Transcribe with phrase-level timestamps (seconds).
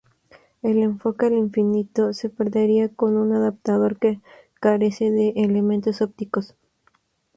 [0.63, 4.19] El enfoque al infinito se perdería con un adaptador que
[4.59, 6.55] carece de elementos ópticos.